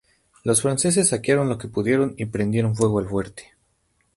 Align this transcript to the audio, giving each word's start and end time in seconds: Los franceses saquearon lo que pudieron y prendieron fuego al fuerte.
Los 0.43 0.63
franceses 0.63 1.09
saquearon 1.09 1.47
lo 1.47 1.59
que 1.59 1.67
pudieron 1.67 2.15
y 2.17 2.25
prendieron 2.25 2.75
fuego 2.75 2.97
al 2.97 3.07
fuerte. 3.07 3.51